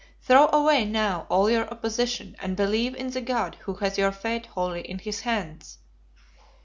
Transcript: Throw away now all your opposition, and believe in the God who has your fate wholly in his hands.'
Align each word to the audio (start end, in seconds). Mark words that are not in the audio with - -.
Throw 0.23 0.47
away 0.51 0.83
now 0.83 1.27
all 1.29 1.47
your 1.47 1.69
opposition, 1.69 2.35
and 2.39 2.57
believe 2.57 2.95
in 2.95 3.11
the 3.11 3.21
God 3.21 3.57
who 3.65 3.75
has 3.75 3.99
your 3.99 4.11
fate 4.11 4.47
wholly 4.47 4.81
in 4.81 4.97
his 4.97 5.19
hands.' 5.19 5.77